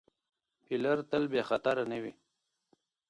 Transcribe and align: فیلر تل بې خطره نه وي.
فیلر 0.65 0.97
تل 1.09 1.23
بې 1.31 1.41
خطره 1.49 1.83
نه 1.91 1.97
وي. 2.03 2.13